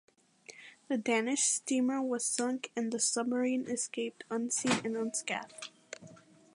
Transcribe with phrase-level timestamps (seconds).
[0.87, 5.69] The Danish steamer was sunk and the submarine escaped unseen and unscathed.